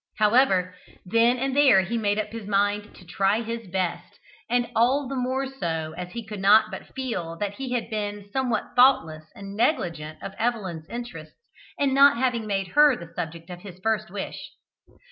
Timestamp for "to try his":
2.95-3.67